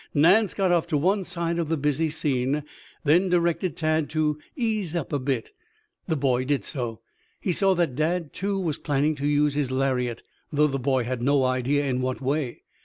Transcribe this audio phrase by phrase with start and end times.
[0.15, 2.63] Nance got off to one side of the busy scene,
[3.03, 5.51] then directed Tad to ease up a bit.
[6.07, 7.01] The boy did so.
[7.39, 11.21] He saw that Dad, too, was planning to use his lariat, though the boy had
[11.21, 12.63] no idea in what way.